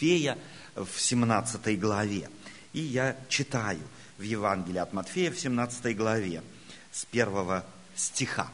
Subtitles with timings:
[0.00, 0.38] Матфея
[0.76, 2.30] в 17 главе.
[2.72, 3.82] И я читаю
[4.16, 6.42] в Евангелии от Матфея в 17 главе
[6.90, 8.50] с первого стиха.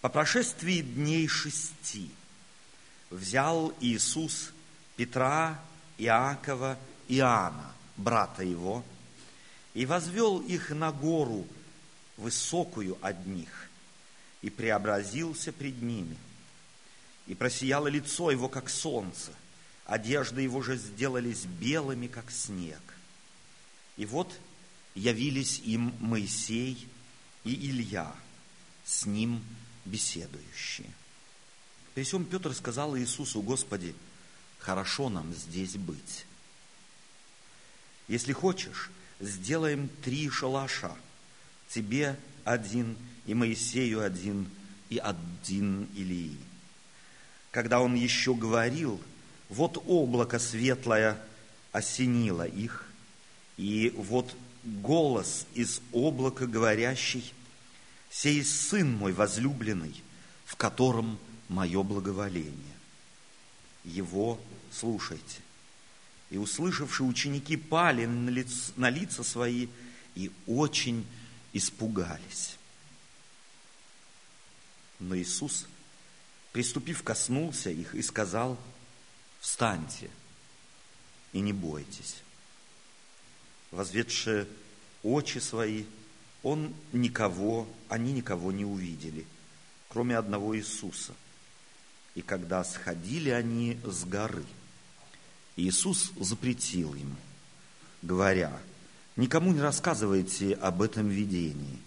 [0.00, 2.10] По прошествии дней шести
[3.10, 4.52] взял Иисус
[4.96, 5.60] Петра,
[5.98, 6.78] Иакова,
[7.08, 8.82] Иоанна, брата его,
[9.74, 11.46] и возвел их на гору
[12.16, 13.68] высокую от них,
[14.40, 16.16] и преобразился пред ними.
[17.26, 19.32] И просияло лицо его, как солнце,
[19.86, 22.80] одежды его же сделались белыми, как снег.
[23.96, 24.32] И вот
[24.94, 26.88] явились им Моисей
[27.44, 28.14] и Илья,
[28.84, 29.42] с ним
[29.84, 30.90] беседующие.
[31.94, 33.94] При всем Петр сказал Иисусу, Господи,
[34.58, 36.26] хорошо нам здесь быть.
[38.08, 40.94] Если хочешь, сделаем три шалаша.
[41.68, 42.96] Тебе один,
[43.26, 44.48] и Моисею один,
[44.90, 46.36] и один Илии.
[47.54, 49.00] Когда он еще говорил,
[49.48, 51.16] вот облако светлое
[51.70, 52.84] осенило их,
[53.56, 57.32] и вот голос из облака говорящий,
[58.10, 60.02] «Сей сын мой возлюбленный,
[60.44, 61.16] в котором
[61.48, 62.76] мое благоволение.
[63.84, 64.40] Его
[64.72, 65.40] слушайте».
[66.30, 69.68] И услышавшие ученики пали на лица, на лица свои
[70.16, 71.06] и очень
[71.52, 72.56] испугались.
[74.98, 75.68] Но Иисус,
[76.54, 78.58] приступив, коснулся их и сказал,
[79.40, 80.08] «Встаньте
[81.34, 82.24] и не бойтесь»
[83.74, 84.46] возведшие
[85.02, 85.84] очи свои,
[86.42, 89.26] он никого, они никого не увидели,
[89.88, 91.12] кроме одного Иисуса.
[92.14, 94.44] И когда сходили они с горы,
[95.56, 97.16] Иисус запретил им,
[98.02, 98.56] говоря,
[99.16, 101.78] никому не рассказывайте об этом видении,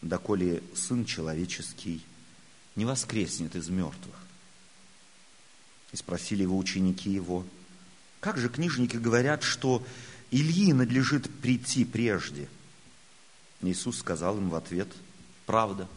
[0.00, 2.02] доколе Сын Человеческий
[2.78, 4.14] не воскреснет из мертвых.
[5.90, 7.44] И спросили его ученики его,
[8.20, 9.84] как же книжники говорят, что
[10.30, 12.48] Ильи надлежит прийти прежде.
[13.62, 14.86] Иисус сказал им в ответ,
[15.44, 15.88] правда,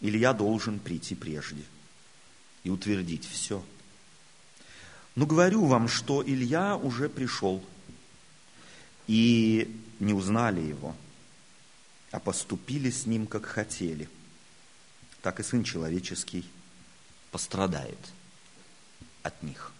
[0.00, 1.62] Илья должен прийти прежде
[2.62, 3.64] и утвердить все.
[5.14, 7.64] Но говорю вам, что Илья уже пришел,
[9.06, 10.94] и не узнали его,
[12.10, 14.06] а поступили с ним, как хотели.
[15.24, 16.44] Так и Сын Человеческий
[17.30, 17.98] пострадает
[19.22, 19.72] от них.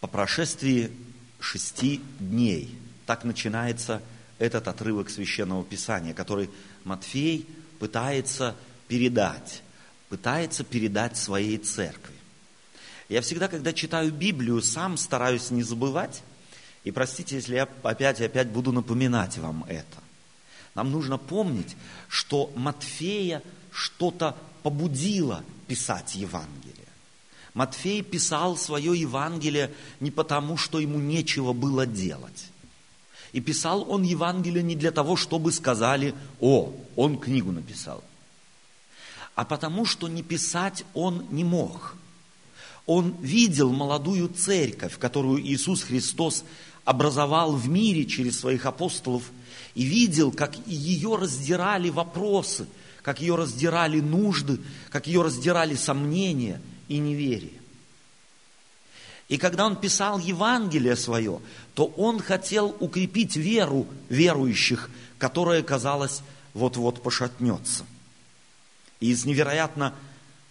[0.00, 0.92] по прошествии
[1.40, 2.78] шести дней.
[3.06, 4.02] Так начинается
[4.38, 6.48] этот отрывок священного писания, который
[6.84, 7.48] Матфей
[7.80, 8.54] пытается
[8.88, 9.62] передать,
[10.08, 12.14] пытается передать своей церкви.
[13.08, 16.22] Я всегда, когда читаю Библию, сам стараюсь не забывать,
[16.86, 19.98] и простите, если я опять и опять буду напоминать вам это.
[20.76, 21.76] Нам нужно помнить,
[22.06, 23.42] что Матфея
[23.72, 26.86] что-то побудило писать Евангелие.
[27.54, 32.50] Матфей писал свое Евангелие не потому, что ему нечего было делать.
[33.32, 38.04] И писал он Евангелие не для того, чтобы сказали, о, он книгу написал.
[39.34, 41.96] А потому, что не писать он не мог.
[42.86, 46.44] Он видел молодую церковь, которую Иисус Христос
[46.86, 49.24] образовал в мире через своих апостолов,
[49.74, 52.66] и видел, как ее раздирали вопросы,
[53.02, 54.58] как ее раздирали нужды,
[54.88, 57.60] как ее раздирали сомнения– и неверие.
[59.28, 61.40] И когда он писал Евангелие свое,
[61.74, 64.88] то он хотел укрепить веру верующих,
[65.18, 66.22] которая, казалось,
[66.54, 67.84] вот-вот пошатнется.
[69.00, 69.94] И из невероятно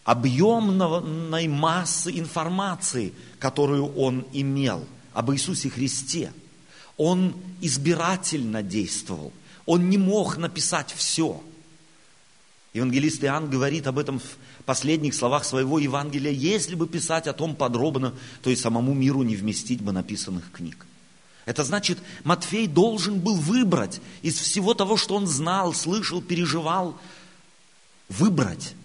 [0.04, 6.32] объемной массы информации, которую он имел об Иисусе Христе,
[6.98, 9.32] он избирательно действовал.
[9.66, 11.42] Он не мог написать все.
[12.74, 17.56] Евангелист Иоанн говорит об этом в последних словах своего Евангелия, если бы писать о том
[17.56, 20.86] подробно, то и самому миру не вместить бы написанных книг.
[21.46, 27.00] Это значит, Матфей должен был выбрать из всего того, что он знал, слышал, переживал,
[28.10, 28.76] выбрать.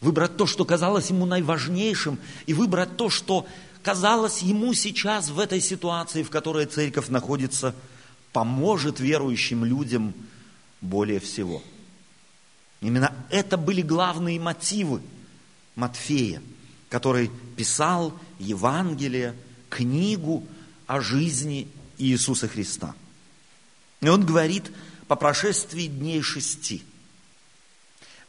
[0.00, 3.46] Выбрать то, что казалось ему наиважнейшим, и выбрать то, что
[3.82, 7.74] казалось ему сейчас в этой ситуации, в которой церковь находится,
[8.32, 10.14] поможет верующим людям
[10.80, 11.62] более всего.
[12.80, 15.02] Именно это были главные мотивы–
[15.78, 16.42] Матфея,
[16.88, 19.36] который писал Евангелие,
[19.70, 20.44] книгу
[20.88, 22.96] о жизни Иисуса Христа.
[24.00, 24.72] И он говорит
[25.06, 26.82] по прошествии дней шести.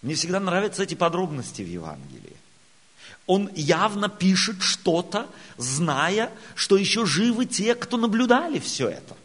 [0.04, 2.38] Мне всегда нравятся эти подробности в Евангелии.
[3.30, 9.16] Он явно пишет что-то, зная, что еще живы те, кто наблюдали все это.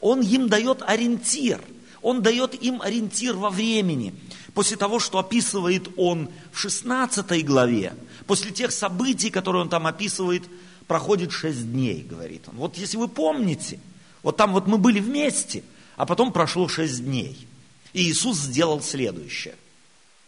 [0.00, 1.60] Он им дает ориентир.
[2.00, 4.14] Он дает им ориентир во времени.
[4.54, 7.96] После того, что описывает он в 16 главе,
[8.28, 10.44] после тех событий, которые он там описывает,
[10.86, 12.58] проходит 6 дней, говорит он.
[12.58, 13.80] Вот если вы помните,
[14.22, 15.64] вот там вот мы были вместе,
[15.96, 17.48] а потом прошло 6 дней.
[17.92, 19.56] И Иисус сделал следующее.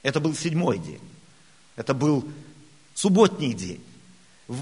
[0.03, 1.01] Это был седьмой день.
[1.77, 2.25] Это был
[2.95, 3.83] субботний день.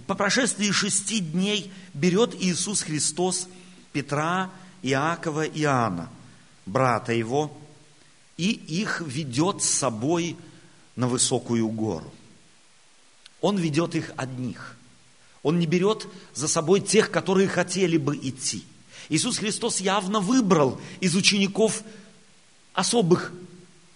[0.06, 3.48] По прошествии шести дней берет Иисус Христос
[3.92, 4.50] Петра,
[4.82, 6.10] Иакова и Иоанна,
[6.66, 7.56] брата его,
[8.36, 10.36] и их ведет с собой
[10.94, 12.12] на высокую гору.
[13.40, 14.76] Он ведет их одних.
[15.42, 18.64] Он не берет за собой тех, которые хотели бы идти.
[19.08, 21.82] Иисус Христос явно выбрал из учеников
[22.74, 23.32] особых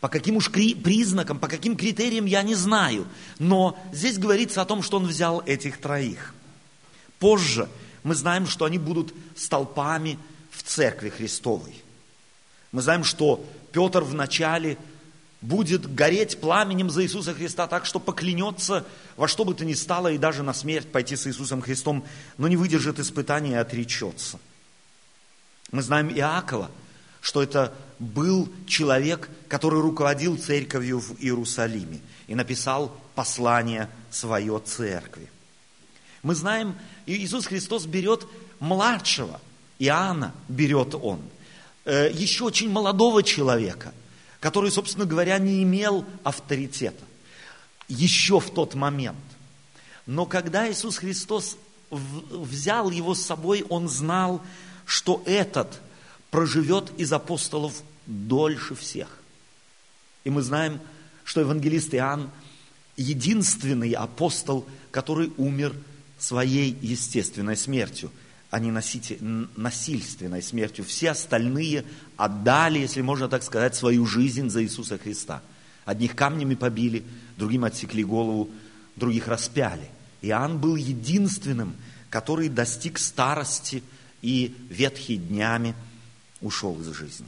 [0.03, 3.07] по каким уж признакам, по каким критериям, я не знаю.
[3.39, 6.35] Но здесь говорится о том, что он взял этих троих.
[7.21, 7.69] Позже
[8.03, 10.19] мы знаем, что они будут столпами
[10.51, 11.81] в церкви Христовой.
[12.73, 14.77] Мы знаем, что Петр вначале
[15.41, 18.85] будет гореть пламенем за Иисуса Христа так, что поклянется
[19.17, 22.05] во что бы то ни стало и даже на смерть пойти с Иисусом Христом,
[22.39, 24.41] но не выдержит испытания и отречется.
[25.71, 26.73] Мы знаем Иакова–
[27.23, 35.31] что это был человек, который руководил церковью в Иерусалиме и написал послание свое церкви.
[36.25, 36.75] Мы знаем,
[37.07, 38.27] Иисус Христос берет
[38.59, 39.41] младшего,
[39.79, 41.21] Иоанна берет он,
[41.85, 43.95] э, еще очень молодого человека,
[44.41, 47.05] который, собственно говоря, не имел авторитета
[47.87, 49.17] еще в тот момент.
[50.07, 51.57] Но когда Иисус Христос
[51.89, 54.43] взял его с собой, он знал,
[54.87, 55.81] что этот–
[56.33, 59.07] проживет из апостолов дольше всех.
[60.25, 60.81] И мы знаем,
[61.25, 62.31] что евангелист Иоанн
[62.97, 65.75] единственный апостол, который умер
[66.19, 68.11] своей естественной смертью,
[68.51, 70.87] а не насильственной смертью.
[70.87, 71.85] Все остальные
[72.17, 75.43] отдали, если можно так сказать, свою жизнь за Иисуса Христа.
[75.85, 77.05] Одних камнями побили,
[77.37, 78.49] другим отсекли голову,
[78.97, 79.91] других распяли.
[80.23, 81.75] Иоанн был единственным,
[82.09, 83.83] который достиг старости
[84.23, 85.75] и ветхий днями–
[86.43, 87.27] ушел из жизни.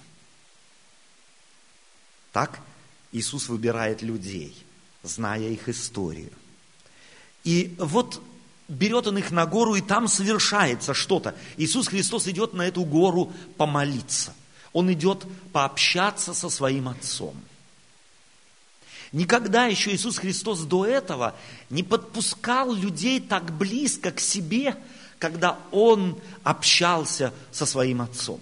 [2.33, 2.61] Так
[3.13, 4.57] Иисус выбирает людей,
[5.03, 6.33] зная их историю.
[7.45, 8.21] И вот
[8.69, 11.35] берет он их на гору, и там совершается что-то.
[11.57, 14.35] Иисус Христос идет на эту гору помолиться.
[14.73, 17.37] Он идет пообщаться со своим Отцом.
[19.13, 21.37] Никогда еще Иисус Христос до этого
[21.71, 24.77] не подпускал людей так близко к себе,
[25.21, 28.41] когда Он общался со своим Отцом.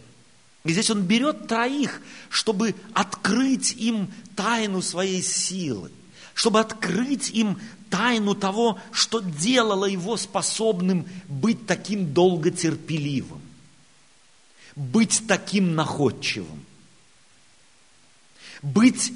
[0.64, 5.90] И здесь он берет троих, чтобы открыть им тайну своей силы,
[6.34, 7.58] чтобы открыть им
[7.90, 13.42] тайну того, что делало его способным быть таким долготерпеливым,
[14.76, 16.64] быть таким находчивым,
[18.62, 19.12] быть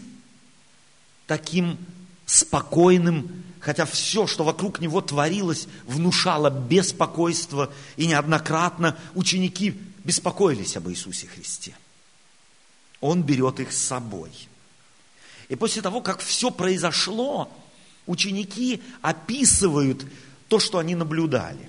[1.29, 1.79] таким
[2.27, 11.27] спокойным, хотя все, что вокруг него творилось, внушало беспокойство, и неоднократно ученики беспокоились об Иисусе
[11.27, 11.75] Христе.
[13.01, 14.31] Он берет их с собой.
[15.49, 17.53] И после того, как все произошло,
[18.07, 20.07] ученики описывают
[20.49, 21.69] то, что они наблюдали.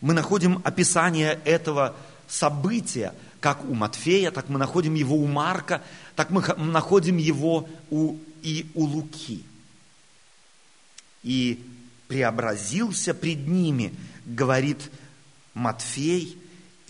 [0.00, 1.94] Мы находим описание этого
[2.26, 5.82] события, как у Матфея, так мы находим его у Марка,
[6.16, 9.44] так мы находим его у, и у Луки.
[11.22, 11.64] И
[12.08, 13.94] преобразился пред ними,
[14.26, 14.90] говорит
[15.54, 16.41] Матфей,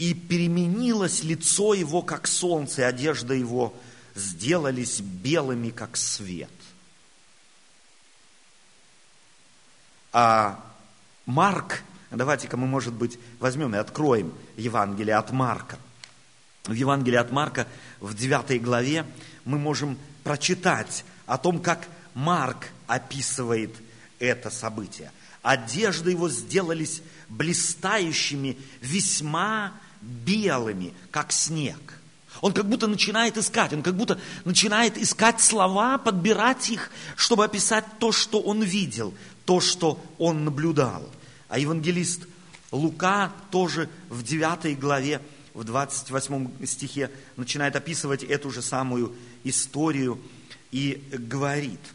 [0.02, 3.72] и переменилось лицо его, как солнце, и одежда его
[4.16, 6.50] сделались белыми, как свет.
[10.12, 10.58] А
[11.24, 15.78] Марк, давайте-ка мы, может быть, возьмем и откроем Евангелие от Марка.
[16.64, 17.68] В Евангелии от Марка
[18.00, 19.06] в 9 главе
[19.44, 23.70] мы можем прочитать о том, как Марк описывает
[24.18, 25.12] это событие.
[25.42, 31.98] Одежды его сделались блистающими, весьма белыми, как снег.
[32.40, 37.84] Он как будто начинает искать, он как будто начинает искать слова, подбирать их, чтобы описать
[37.98, 41.08] то, что он видел, то, что он наблюдал.
[41.48, 42.26] А евангелист
[42.72, 45.20] Лука тоже в 9 главе,
[45.54, 50.20] в 28 стихе начинает описывать эту же самую историю
[50.70, 51.80] и говорит–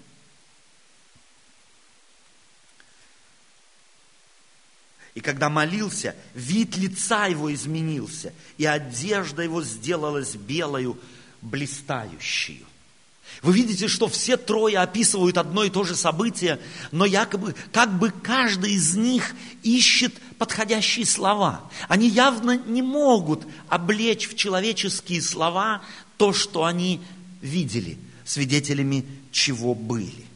[5.18, 10.96] И когда молился, вид лица его изменился, и одежда его сделалась белою,
[11.42, 12.64] блистающую.
[13.42, 16.60] Вы видите, что все трое описывают одно и то же событие,
[16.92, 19.34] но якобы, как бы каждый из них
[19.64, 21.68] ищет подходящие слова.
[21.88, 25.82] Они явно не могут облечь в человеческие слова
[26.18, 27.02] то, что они
[27.42, 30.27] видели, свидетелями чего были.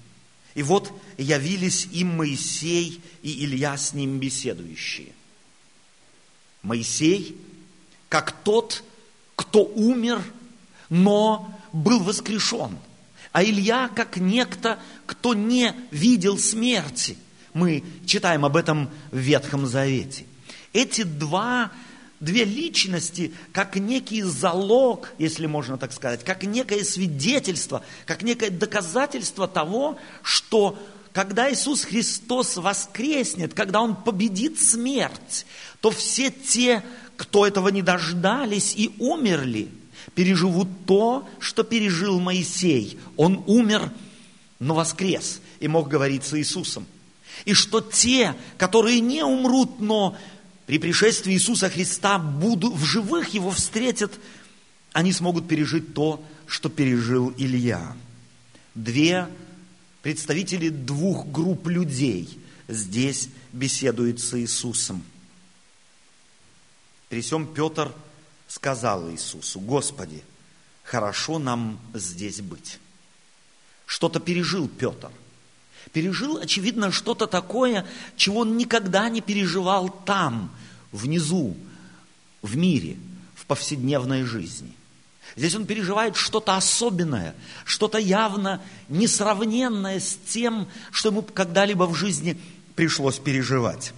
[0.53, 5.13] И вот явились им Моисей и Илья с ним беседующие.
[6.61, 7.37] Моисей,
[8.09, 8.83] как тот,
[9.35, 10.21] кто умер,
[10.89, 12.77] но был воскрешен.
[13.31, 17.17] А Илья, как некто, кто не видел смерти.
[17.53, 20.25] Мы читаем об этом в Ветхом Завете.
[20.73, 21.71] Эти два
[22.21, 29.47] две личности как некий залог, если можно так сказать, как некое свидетельство, как некое доказательство
[29.47, 30.77] того, что
[31.11, 35.45] когда Иисус Христос воскреснет, когда Он победит смерть,
[35.81, 36.83] то все те,
[37.17, 39.69] кто этого не дождались и умерли,
[40.15, 42.97] переживут то, что пережил Моисей.
[43.17, 43.91] Он умер,
[44.59, 46.85] но воскрес и мог говорить с Иисусом.
[47.45, 50.15] И что те, которые не умрут, но
[50.65, 54.11] при пришествии Иисуса Христа буду, в живых его встретят,
[54.93, 57.95] они смогут пережить то, что пережил Илья.
[58.75, 59.27] Две
[60.01, 65.03] представители двух групп людей здесь беседуют с Иисусом.
[67.09, 67.91] При всем Петр
[68.47, 70.23] сказал Иисусу, Господи,
[70.83, 72.79] хорошо нам здесь быть.
[73.85, 75.11] Что-то пережил Петр.
[75.93, 77.85] Пережил, очевидно, что-то такое,
[78.15, 80.51] чего он никогда не переживал там,
[80.91, 81.55] внизу,
[82.41, 82.97] в мире,
[83.35, 84.73] в повседневной жизни.
[85.35, 87.35] Здесь он переживает что-то особенное,
[87.65, 92.37] что-то явно несравненное с тем, что ему когда-либо в жизни
[92.75, 93.93] пришлось переживать.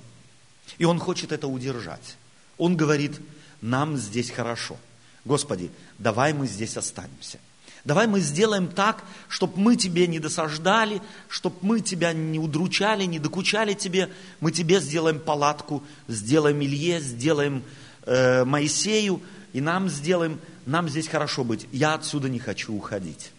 [0.78, 2.18] И он хочет это удержать.
[2.58, 3.20] Он говорит,
[3.62, 4.78] нам здесь хорошо.
[5.26, 7.40] Господи, давай мы здесь останемся.
[7.86, 13.20] Давай мы сделаем так, чтобы мы тебе не досаждали, чтобы мы тебя не удручали, не
[13.20, 14.10] докучали тебе.
[14.40, 17.62] Мы тебе сделаем палатку, сделаем Илье, сделаем
[18.06, 19.22] э, Моисею,
[19.52, 21.68] и нам сделаем, нам здесь хорошо быть.
[21.74, 23.32] Я отсюда не хочу уходить.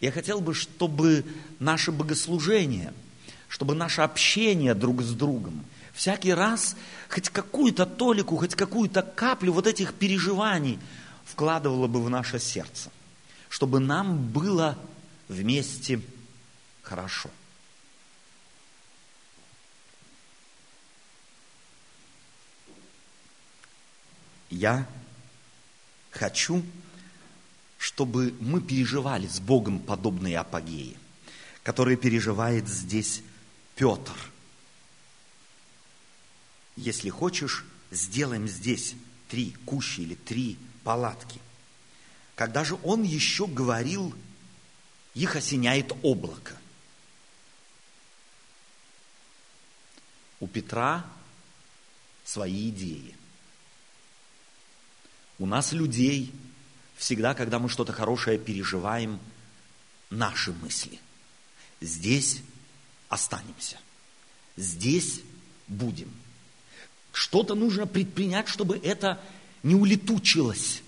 [0.00, 1.24] Я хотел бы, чтобы
[1.60, 2.92] наше богослужение,
[3.48, 6.74] чтобы наше общение друг с другом, всякий раз
[7.08, 10.80] хоть какую-то толику, хоть какую-то каплю вот этих переживаний–
[11.24, 12.90] вкладывало бы в наше сердце,
[13.48, 14.78] чтобы нам было
[15.28, 16.00] вместе
[16.82, 17.30] хорошо.
[24.50, 24.86] Я
[26.10, 26.64] хочу,
[27.76, 30.96] чтобы мы переживали с Богом подобные апогеи,
[31.64, 33.22] которые переживает здесь
[33.74, 34.14] Петр.
[36.76, 38.94] Если хочешь, сделаем здесь
[39.28, 41.40] три кущи или три палатки.
[42.36, 44.14] Когда же он еще говорил,
[45.14, 46.56] их осеняет облако.
[50.40, 51.06] У Петра
[52.24, 53.16] свои идеи.
[55.38, 56.32] У нас людей
[56.96, 59.18] всегда, когда мы что-то хорошее переживаем,
[60.10, 61.00] наши мысли.
[61.80, 62.42] Здесь
[63.08, 63.78] останемся.
[64.56, 65.20] Здесь
[65.66, 66.12] будем.
[67.12, 69.20] Что-то нужно предпринять, чтобы это
[69.64, 70.82] не улетучилось,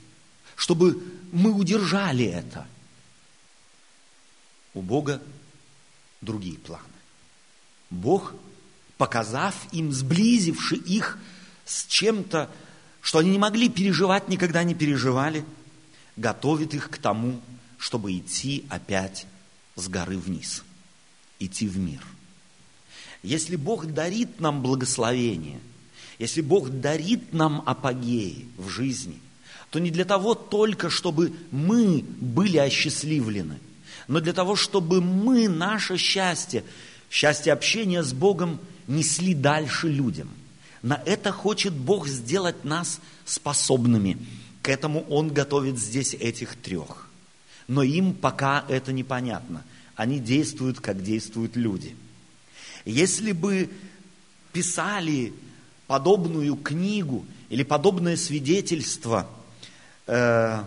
[0.55, 1.03] чтобы
[1.33, 2.69] мы удержали это.
[4.75, 5.21] У Бога
[6.21, 6.85] другие планы.
[7.91, 8.35] Бог,
[8.99, 11.19] показав им, сблизивши их
[11.65, 12.51] с чем-то,
[13.01, 15.45] что они не могли переживать, никогда не переживали,
[16.17, 17.41] готовит их к тому,
[17.79, 19.27] чтобы идти опять
[19.75, 20.63] с горы вниз,
[21.39, 22.03] идти в мир.
[23.23, 25.61] Если Бог дарит нам благословение–
[26.19, 29.19] если Бог дарит нам апогеи в жизни,
[29.71, 33.59] то не для того только, чтобы мы были осчастливлены,
[34.09, 36.65] но для того, чтобы мы наше счастье,
[37.11, 40.31] счастье общения с Богом несли дальше людям.
[40.83, 44.19] На это хочет Бог сделать нас способными.
[44.63, 47.09] К этому Он готовит здесь этих трех.
[47.67, 49.65] Но им пока это непонятно.
[49.97, 51.97] Они действуют, как действуют люди.
[52.85, 53.69] Если бы
[54.53, 55.33] писали
[55.87, 59.29] подобную книгу или подобное свидетельство
[60.07, 60.63] э,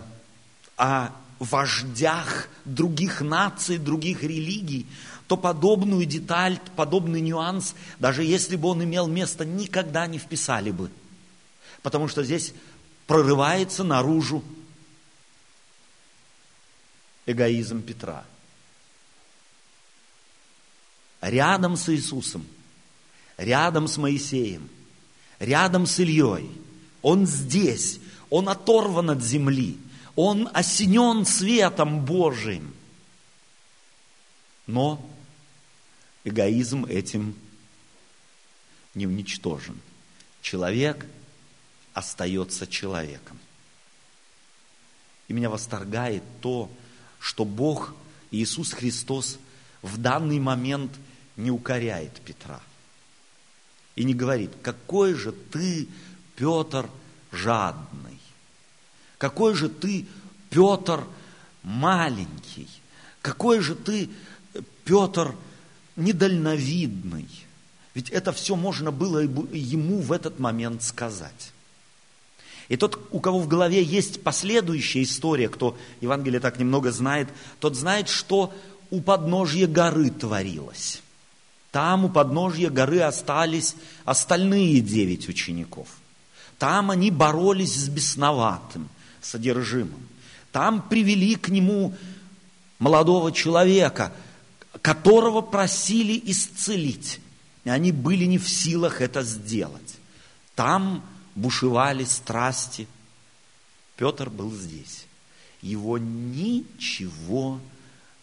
[0.76, 1.08] о
[1.38, 4.86] вождях других наций, других религий,
[5.26, 10.90] то подобную деталь, подобный нюанс, даже если бы он имел место, никогда не вписали бы.
[11.82, 12.52] Потому что здесь
[13.06, 14.42] прорывается наружу
[17.26, 18.24] эгоизм Петра.
[21.20, 22.46] Рядом с Иисусом,
[23.36, 24.68] рядом с Моисеем–
[25.40, 26.48] рядом с Ильей.
[27.02, 29.76] Он здесь, он оторван от земли,
[30.14, 32.72] он осенен светом Божиим.
[34.66, 35.04] Но
[36.22, 37.34] эгоизм этим
[38.94, 39.80] не уничтожен.
[40.42, 41.06] Человек
[41.94, 43.38] остается человеком.
[45.26, 46.70] И меня восторгает то,
[47.18, 47.94] что Бог,
[48.30, 49.38] Иисус Христос,
[49.82, 50.92] в данный момент
[51.36, 52.60] не укоряет Петра.
[53.96, 55.88] И не говорит, какой же ты,
[56.36, 56.88] Петр,
[57.32, 58.18] жадный.
[59.18, 60.06] Какой же ты,
[60.48, 61.04] Петр,
[61.62, 62.68] маленький.
[63.20, 64.08] Какой же ты,
[64.84, 65.34] Петр,
[65.96, 67.28] недальновидный.
[67.94, 71.52] Ведь это все можно было ему в этот момент сказать.
[72.68, 77.28] И тот, у кого в голове есть последующая история, кто Евангелие так немного знает,
[77.58, 78.54] тот знает, что
[78.90, 81.02] у подножья горы творилось.
[81.70, 85.88] Там у подножья горы остались остальные девять учеников.
[86.58, 88.88] Там они боролись с бесноватым
[89.20, 90.08] содержимым.
[90.52, 91.94] Там привели к нему
[92.78, 94.12] молодого человека,
[94.82, 97.20] которого просили исцелить.
[97.64, 99.96] И они были не в силах это сделать.
[100.56, 101.04] Там
[101.36, 102.88] бушевали страсти.
[103.96, 105.06] Петр был здесь.
[105.62, 107.60] Его ничего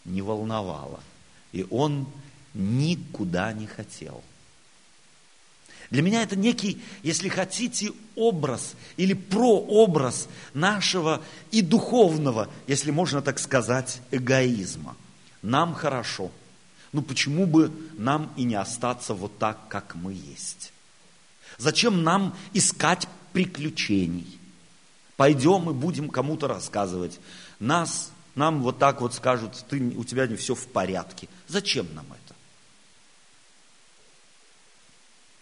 [0.03, 0.99] не волновало.
[1.53, 2.07] И он
[2.57, 4.23] никуда не хотел.
[5.89, 11.21] Для меня это некий, если хотите, образ или прообраз нашего
[11.51, 14.97] и духовного, если можно так сказать, эгоизма.
[15.41, 16.31] Нам хорошо.
[16.91, 20.73] Ну почему бы нам и не остаться вот так, как мы есть?
[21.57, 24.39] Зачем нам искать приключений?
[25.15, 27.19] Пойдем и будем кому-то рассказывать.
[27.59, 31.27] Нас, нам вот так вот скажут, ты, у тебя не все в порядке.
[31.47, 32.26] Зачем нам это?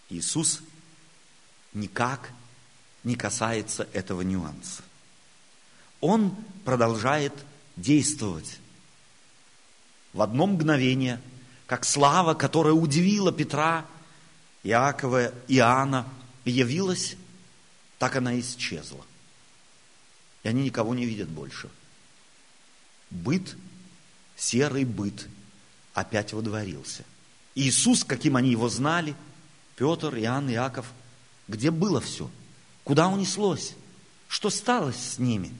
[0.08, 0.60] Иисус
[1.72, 2.30] никак
[3.04, 4.82] не касается этого нюанса.
[6.00, 7.32] Он продолжает
[7.76, 8.58] действовать.
[10.12, 11.20] В одно мгновение,
[11.66, 13.84] как слава, которая удивила Петра–
[14.66, 16.08] Иакова, Иоанна
[16.44, 17.16] явилась,
[17.98, 19.04] так она исчезла.
[20.42, 21.70] И они никого не видят больше.
[23.10, 23.56] Быт,
[24.36, 25.28] серый быт,
[25.94, 27.04] опять водворился.
[27.54, 29.14] Иисус, каким они его знали,
[29.76, 30.86] Петр, Иоанн, Иаков,
[31.48, 32.30] где было все?
[32.82, 33.74] Куда унеслось?
[34.28, 35.54] Что стало с ними?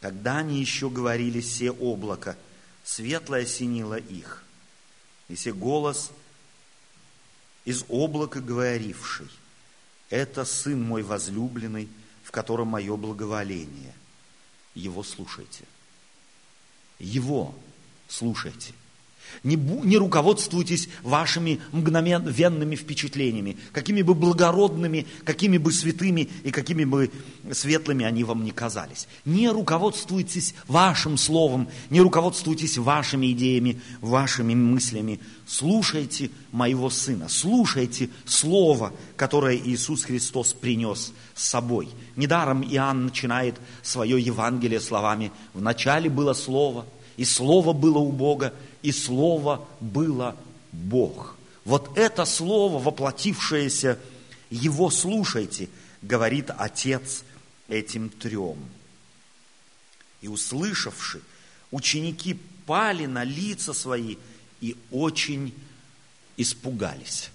[0.00, 2.36] Когда они еще говорили все облако,
[2.84, 4.44] светлое осенило их–
[5.32, 6.10] если голос
[7.64, 9.30] из облака говоривший,
[10.10, 11.88] это Сын мой возлюбленный,
[12.22, 13.94] в котором мое благоволение.
[14.74, 15.64] Его слушайте.
[16.98, 17.54] Его
[18.08, 18.74] слушайте.
[19.44, 27.10] Не, не руководствуйтесь вашими мгновенными впечатлениями, какими бы благородными, какими бы святыми и какими бы
[27.50, 29.08] светлыми они вам не казались.
[29.24, 35.18] Не руководствуйтесь вашим словом, не руководствуйтесь вашими идеями, вашими мыслями.
[35.46, 41.88] Слушайте моего Сына, слушайте Слово, которое Иисус Христос принес с собой.
[42.16, 46.86] Недаром Иоанн начинает свое Евангелие словами «В начале было Слово,
[47.22, 50.36] и Слово было у Бога, и Слово было
[50.72, 51.36] Бог.
[51.64, 53.96] Вот это Слово, воплотившееся,
[54.50, 55.68] Его слушайте,
[56.02, 57.22] говорит Отец
[57.68, 58.58] этим трем.
[60.20, 61.22] И услышавши,
[61.70, 64.16] ученики пали на лица свои
[64.60, 65.54] и очень
[66.36, 67.30] испугались.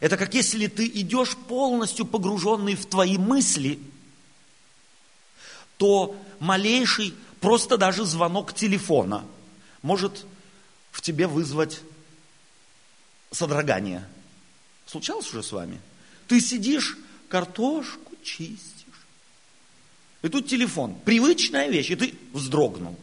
[0.00, 3.78] Это как если ты идешь полностью погруженный в твои мысли,
[5.78, 9.24] то малейший, просто даже звонок телефона–
[9.84, 10.24] может
[10.90, 11.82] в тебе вызвать
[13.30, 14.08] содрогание.
[14.86, 15.78] Случалось уже с вами?
[16.26, 16.96] Ты сидишь,
[17.28, 19.06] картошку чистишь.
[20.22, 22.98] И тут телефон, привычная вещь, и ты вздрогнул.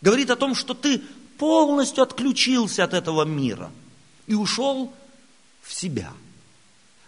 [0.00, 0.98] Говорит о том, что ты
[1.38, 3.70] полностью отключился от этого мира
[4.26, 4.92] и ушел
[5.62, 6.12] в себя.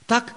[0.07, 0.33] Так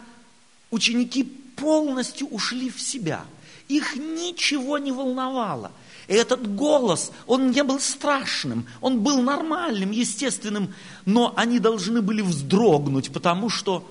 [0.71, 3.25] ученики полностью ушли в себя.
[3.67, 5.71] Их ничего не волновало.
[6.09, 10.73] И этот голос, он не был страшным, он был нормальным, естественным,
[11.05, 13.87] но они должны были вздрогнуть, потому что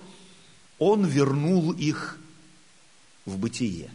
[0.81, 2.18] он вернул их
[3.24, 3.88] в бытие.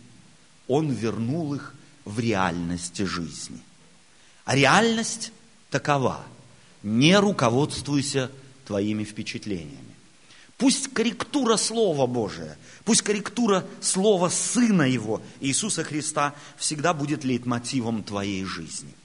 [0.69, 3.59] Он вернул их в реальность жизни.
[4.45, 5.33] А реальность
[5.69, 6.23] такова.
[6.81, 8.31] Не руководствуйся
[8.65, 9.92] твоими впечатлениями.
[10.63, 18.45] Пусть корректура Слова Божия, пусть корректура Слова Сына Его, Иисуса Христа, всегда будет лейтмотивом твоей
[18.45, 18.95] жизни.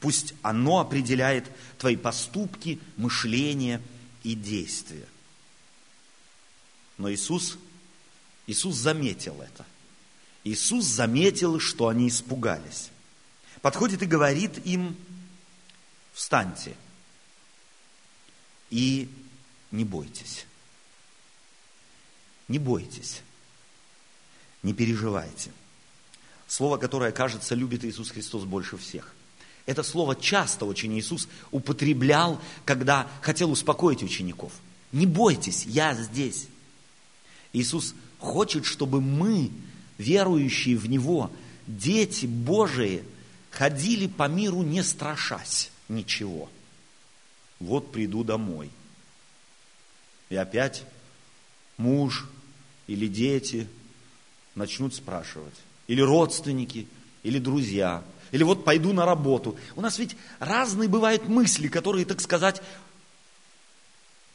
[0.00, 1.44] Пусть оно определяет
[1.76, 3.82] твои поступки, мышление
[4.22, 5.06] и действия.
[6.96, 7.58] Но Иисус,
[8.46, 9.66] Иисус заметил это.
[10.42, 12.88] Иисус заметил, что они испугались.
[13.60, 14.96] Подходит и говорит им,
[16.14, 16.74] встаньте
[18.70, 19.10] и
[19.70, 20.46] не бойтесь.
[22.48, 23.22] Не бойтесь.
[24.62, 25.50] Не переживайте.
[26.46, 29.14] Слово, которое, кажется, любит Иисус Христос больше всех.
[29.66, 34.52] Это слово часто очень Иисус употреблял, когда хотел успокоить учеников.
[34.92, 36.46] Не бойтесь, я здесь.
[37.52, 39.50] Иисус хочет, чтобы мы,
[39.96, 41.30] верующие в Него,
[41.66, 43.04] дети Божии,
[43.50, 46.50] ходили по миру не страшась ничего.
[47.58, 48.70] Вот приду домой.
[50.28, 50.84] И опять
[51.76, 52.26] муж
[52.86, 53.68] или дети
[54.54, 55.54] начнут спрашивать.
[55.86, 56.86] Или родственники,
[57.22, 58.02] или друзья.
[58.30, 59.56] Или вот пойду на работу.
[59.76, 62.62] У нас ведь разные бывают мысли, которые, так сказать,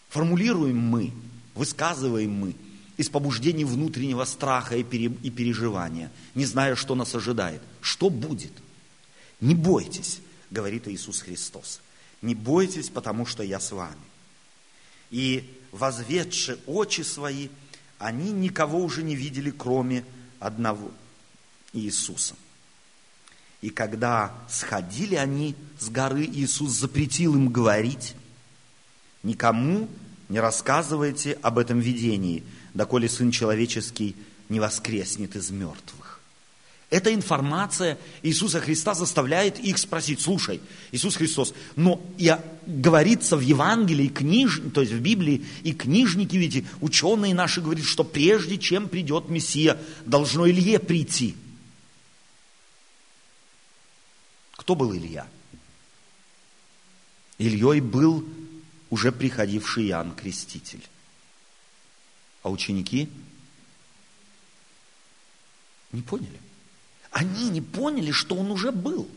[0.09, 1.13] формулируем мы,
[1.55, 2.55] высказываем мы
[2.97, 7.61] из побуждений внутреннего страха и переживания, не зная, что нас ожидает.
[7.81, 8.51] Что будет?
[9.39, 10.19] Не бойтесь,
[10.51, 11.79] говорит Иисус Христос.
[12.21, 13.95] Не бойтесь, потому что я с вами.
[15.11, 17.49] И возведши очи свои,
[17.97, 20.05] они никого уже не видели, кроме
[20.39, 20.91] одного
[21.73, 22.35] Иисуса.
[23.61, 28.15] И когда сходили они с горы, Иисус запретил им говорить,
[29.21, 29.89] никому
[30.29, 34.15] не рассказывайте об этом видении, доколе Сын Человеческий
[34.47, 35.98] не воскреснет из мертвых.
[36.89, 40.59] Эта информация Иисуса Христа заставляет их спросить, слушай,
[40.91, 46.67] Иисус Христос, но я, говорится в Евангелии, книж, то есть в Библии, и книжники, видите,
[46.81, 51.35] ученые наши говорят, что прежде чем придет Мессия, должно Илье прийти.
[54.53, 55.27] Кто был Илья?
[57.37, 58.27] Ильей был
[58.89, 60.83] уже приходивший Иоанн Креститель.
[62.41, 63.09] А ученики
[65.91, 66.48] не поняли.
[67.11, 69.07] Они не поняли, что он уже был.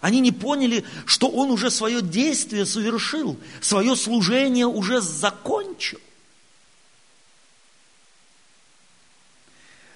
[0.00, 5.98] Они не поняли, что он уже свое действие совершил, свое служение уже закончил.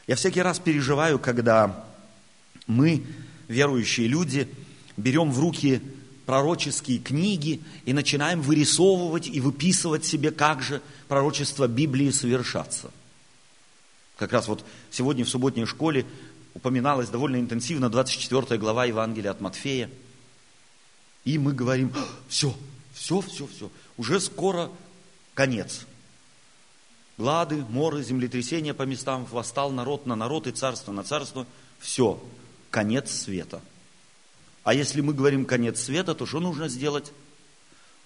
[0.06, 1.84] Я всякий раз переживаю, когда
[2.66, 3.04] мы,
[3.48, 4.48] верующие люди,
[4.96, 5.80] берем в руки
[6.26, 12.90] пророческие книги и начинаем вырисовывать и выписывать себе, как же пророчество Библии совершаться.
[14.16, 16.06] Как раз вот сегодня в субботней школе
[16.54, 19.90] упоминалась довольно интенсивно 24 глава Евангелия от Матфея.
[21.24, 21.92] И мы говорим,
[22.28, 22.54] все,
[22.92, 24.70] все, все, все, уже скоро
[25.34, 25.86] конец.
[27.16, 31.46] Глады, моры, землетрясения по местам, восстал народ на народ и царство на царство.
[31.78, 32.22] Все,
[32.70, 33.60] конец света.
[34.64, 37.12] А если мы говорим конец света, то что нужно сделать?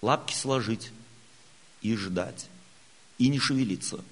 [0.01, 0.91] Лапки сложить
[1.81, 2.47] и ждать,
[3.17, 4.03] и не шевелиться.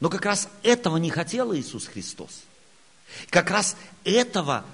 [0.00, 2.42] Но как раз этого не хотел Иисус Христос–
[3.30, 4.64] как раз этого,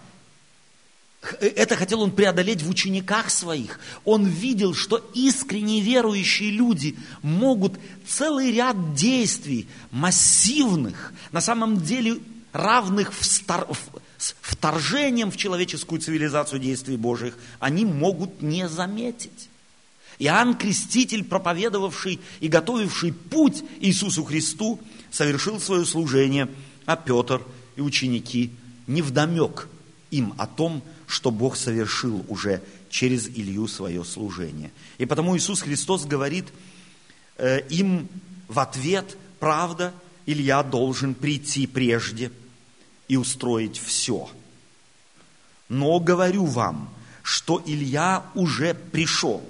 [1.40, 3.80] это хотел он преодолеть в учениках своих.
[4.04, 12.18] Он видел, что искренне верующие люди могут целый ряд действий, массивных, на самом деле
[12.52, 13.66] равных в стар,
[14.16, 19.50] с вторжением в человеческую цивилизацию действий Божьих, они могут не заметить.
[20.20, 26.48] Иоанн Креститель, проповедовавший и готовивший путь Иисусу Христу, совершил свое служение,
[26.86, 27.42] а Петр–
[27.78, 28.50] и ученики
[28.88, 29.68] не вдомек
[30.10, 32.60] им о том, что Бог совершил уже
[32.90, 34.72] через Илью свое служение.
[34.98, 36.46] И потому Иисус Христос говорит
[37.36, 38.08] э, им
[38.48, 39.94] в ответ, правда,
[40.26, 42.32] Илья должен прийти прежде
[43.06, 44.28] и устроить все.
[45.68, 49.48] Но говорю вам, что Илья уже пришел,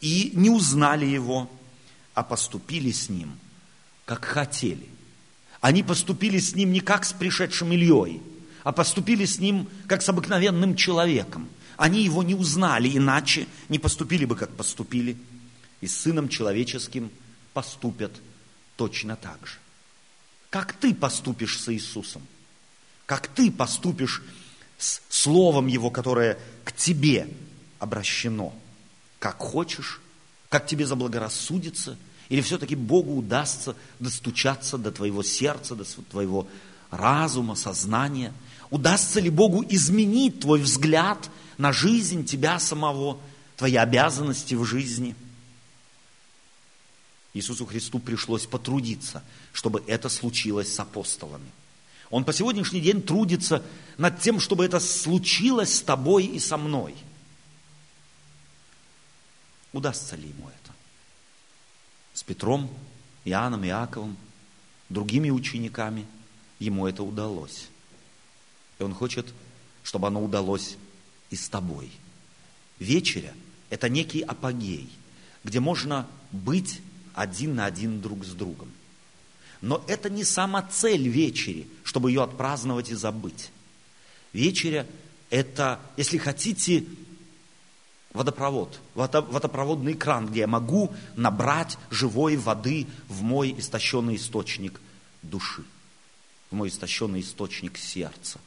[0.00, 1.48] и не узнали его,
[2.14, 3.38] а поступили с ним,
[4.06, 4.88] как хотели.
[5.60, 8.22] Они поступили с ним не как с пришедшим Ильей,
[8.62, 11.48] а поступили с ним как с обыкновенным человеком.
[11.76, 15.16] Они его не узнали, иначе не поступили бы, как поступили.
[15.80, 17.10] И с Сыном Человеческим
[17.52, 18.12] поступят
[18.76, 19.54] точно так же.
[20.50, 22.22] Как ты поступишь с Иисусом?
[23.06, 24.22] Как ты поступишь
[24.76, 27.28] с Словом Его, которое к тебе
[27.78, 28.54] обращено?
[29.18, 30.00] Как хочешь,
[30.48, 31.96] как тебе заблагорассудится–
[32.28, 36.46] или все-таки Богу удастся достучаться до твоего сердца, до твоего
[36.90, 38.32] разума, сознания?
[38.70, 43.18] Удастся ли Богу изменить твой взгляд на жизнь тебя самого,
[43.56, 45.16] твои обязанности в жизни?
[47.32, 51.50] Иисусу Христу пришлось потрудиться, чтобы это случилось с апостолами.
[52.10, 53.62] Он по сегодняшний день трудится
[53.96, 56.94] над тем, чтобы это случилось с тобой и со мной.
[59.72, 60.57] Удастся ли ему это?
[62.28, 62.70] Петром,
[63.24, 64.16] Иоанном, Иаковом,
[64.90, 66.04] другими учениками,
[66.58, 67.68] ему это удалось.
[68.78, 69.32] И он хочет,
[69.82, 70.76] чтобы оно удалось
[71.30, 71.90] и с тобой.
[72.78, 73.32] Вечеря–
[73.70, 74.90] это некий апогей,
[75.42, 76.82] где можно быть
[77.14, 78.70] один на один друг с другом.
[79.62, 83.50] Но это не сама цель вечери, чтобы ее отпраздновать и забыть.
[84.34, 84.86] Вечеря–
[85.30, 86.84] это, если хотите,
[88.12, 94.80] водопровод, водопроводный кран, где я могу набрать живой воды в мой истощенный источник
[95.22, 95.62] души,
[96.50, 98.38] в мой истощенный источник сердца,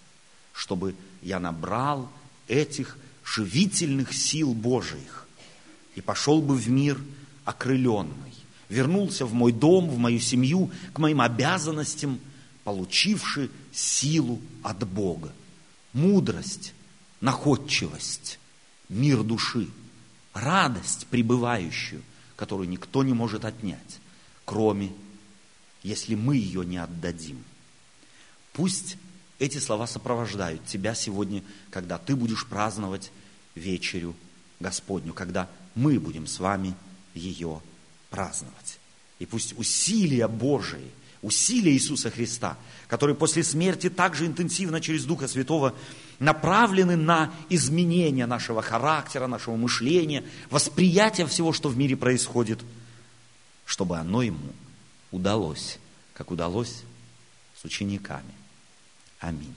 [0.53, 2.09] чтобы я набрал
[2.47, 5.27] этих живительных сил Божиих
[5.95, 6.99] и пошел бы в мир
[7.45, 8.33] окрыленный,
[8.69, 12.19] вернулся в мой дом, в мою семью, к моим обязанностям,
[12.63, 15.31] получивший силу от Бога,
[15.93, 16.73] мудрость,
[17.19, 18.39] находчивость,
[18.91, 19.67] мир души,
[20.33, 22.03] радость пребывающую,
[22.35, 23.99] которую никто не может отнять,
[24.45, 24.91] кроме,
[25.81, 27.43] если мы ее не отдадим.
[28.53, 28.97] Пусть
[29.39, 33.11] эти слова сопровождают тебя сегодня, когда ты будешь праздновать
[33.55, 34.13] вечерю
[34.59, 36.75] Господню, когда мы будем с вами
[37.13, 37.61] ее
[38.09, 38.79] праздновать.
[39.19, 40.91] И пусть усилия Божии,
[41.21, 42.57] усилия Иисуса Христа,
[42.87, 45.75] которые после смерти также интенсивно через Духа Святого
[46.19, 52.59] направлены на изменение нашего характера, нашего мышления, восприятия всего, что в мире происходит,
[53.65, 54.53] чтобы оно ему
[55.11, 55.79] удалось,
[56.13, 56.83] как удалось
[57.59, 58.33] с учениками.
[59.19, 59.55] Аминь.